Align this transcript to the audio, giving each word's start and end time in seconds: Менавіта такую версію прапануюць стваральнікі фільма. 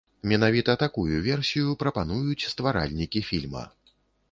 Менавіта 0.29 0.75
такую 0.83 1.19
версію 1.27 1.77
прапануюць 1.85 2.49
стваральнікі 2.55 3.25
фільма. 3.31 3.63